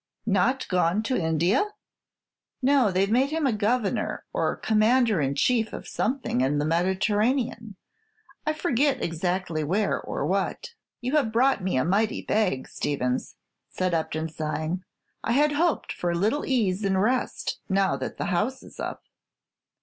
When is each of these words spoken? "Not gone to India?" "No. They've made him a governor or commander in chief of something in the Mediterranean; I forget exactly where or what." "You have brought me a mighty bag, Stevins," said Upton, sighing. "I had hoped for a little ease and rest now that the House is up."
"Not 0.25 0.67
gone 0.67 1.03
to 1.03 1.15
India?" 1.15 1.63
"No. 2.59 2.91
They've 2.91 3.11
made 3.11 3.29
him 3.29 3.45
a 3.45 3.53
governor 3.53 4.25
or 4.33 4.55
commander 4.55 5.21
in 5.21 5.35
chief 5.35 5.73
of 5.73 5.87
something 5.87 6.41
in 6.41 6.57
the 6.57 6.65
Mediterranean; 6.65 7.75
I 8.43 8.53
forget 8.53 9.03
exactly 9.03 9.63
where 9.63 10.01
or 10.01 10.25
what." 10.25 10.73
"You 11.01 11.17
have 11.17 11.31
brought 11.31 11.61
me 11.61 11.77
a 11.77 11.85
mighty 11.85 12.23
bag, 12.23 12.67
Stevins," 12.67 13.35
said 13.69 13.93
Upton, 13.93 14.27
sighing. 14.29 14.83
"I 15.23 15.33
had 15.33 15.51
hoped 15.51 15.91
for 15.91 16.09
a 16.09 16.15
little 16.15 16.47
ease 16.47 16.83
and 16.83 16.99
rest 16.99 17.59
now 17.69 17.95
that 17.97 18.17
the 18.17 18.25
House 18.33 18.63
is 18.63 18.79
up." 18.79 19.03